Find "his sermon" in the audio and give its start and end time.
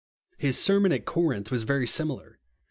0.39-0.91